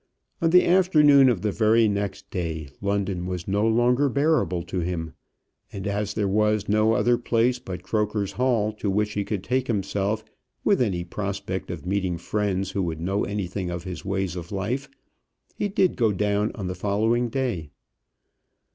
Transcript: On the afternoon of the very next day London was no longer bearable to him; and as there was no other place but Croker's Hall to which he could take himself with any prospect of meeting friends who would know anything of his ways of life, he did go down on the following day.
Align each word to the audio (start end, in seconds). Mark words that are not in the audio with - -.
On 0.41 0.49
the 0.49 0.65
afternoon 0.65 1.29
of 1.29 1.43
the 1.43 1.51
very 1.51 1.87
next 1.87 2.31
day 2.31 2.69
London 2.81 3.27
was 3.27 3.47
no 3.47 3.67
longer 3.67 4.09
bearable 4.09 4.63
to 4.63 4.79
him; 4.79 5.13
and 5.71 5.85
as 5.85 6.15
there 6.15 6.27
was 6.27 6.67
no 6.67 6.93
other 6.93 7.19
place 7.19 7.59
but 7.59 7.83
Croker's 7.83 8.31
Hall 8.31 8.73
to 8.73 8.89
which 8.89 9.13
he 9.13 9.23
could 9.23 9.43
take 9.43 9.67
himself 9.67 10.23
with 10.63 10.81
any 10.81 11.03
prospect 11.03 11.69
of 11.69 11.85
meeting 11.85 12.17
friends 12.17 12.71
who 12.71 12.81
would 12.81 12.99
know 12.99 13.25
anything 13.25 13.69
of 13.69 13.83
his 13.83 14.03
ways 14.03 14.35
of 14.35 14.51
life, 14.51 14.89
he 15.53 15.67
did 15.67 15.95
go 15.95 16.11
down 16.11 16.51
on 16.55 16.65
the 16.65 16.73
following 16.73 17.29
day. 17.29 17.69